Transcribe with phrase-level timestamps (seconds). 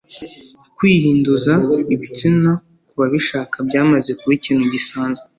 [0.77, 1.53] kwihinduza
[1.93, 2.51] ibitsina
[2.87, 5.25] ku babishaka byamaze kuba ikintu gisanzwe